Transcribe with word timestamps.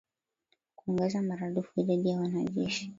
kuongeza 0.75 1.21
maradufu 1.21 1.71
idadi 1.81 2.09
ya 2.09 2.19
wanajeshi 2.19 2.89